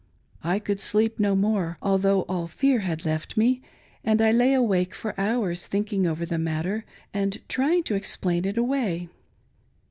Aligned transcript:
I 0.43 0.57
could 0.57 0.79
sleep 0.79 1.19
no 1.19 1.35
more, 1.35 1.77
although 1.79 2.21
all 2.23 2.47
fear 2.47 2.79
had 2.79 3.05
left 3.05 3.37
me, 3.37 3.61
and 4.03 4.19
I 4.19 4.31
lay 4.31 4.55
awake 4.55 4.95
for 4.95 5.13
hours 5.19 5.67
thinking 5.67 6.07
over 6.07 6.25
the 6.25 6.39
matter 6.39 6.85
and 7.13 7.39
trying 7.47 7.83
to 7.83 7.93
explain 7.93 8.45
it 8.45 8.57
away. 8.57 9.09